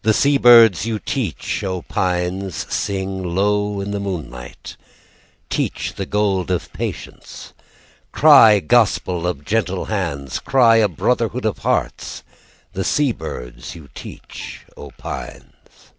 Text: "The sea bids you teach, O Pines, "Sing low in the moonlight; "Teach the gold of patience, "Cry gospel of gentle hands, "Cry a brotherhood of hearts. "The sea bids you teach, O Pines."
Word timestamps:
"The 0.00 0.14
sea 0.14 0.38
bids 0.38 0.86
you 0.86 0.98
teach, 0.98 1.62
O 1.62 1.82
Pines, 1.82 2.64
"Sing 2.72 3.22
low 3.22 3.82
in 3.82 3.90
the 3.90 4.00
moonlight; 4.00 4.78
"Teach 5.50 5.92
the 5.96 6.06
gold 6.06 6.50
of 6.50 6.72
patience, 6.72 7.52
"Cry 8.12 8.60
gospel 8.60 9.26
of 9.26 9.44
gentle 9.44 9.84
hands, 9.92 10.38
"Cry 10.38 10.76
a 10.76 10.88
brotherhood 10.88 11.44
of 11.44 11.58
hearts. 11.58 12.22
"The 12.72 12.82
sea 12.82 13.12
bids 13.12 13.74
you 13.74 13.90
teach, 13.94 14.64
O 14.74 14.90
Pines." 14.92 15.90